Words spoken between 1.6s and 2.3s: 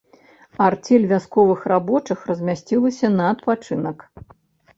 рабочых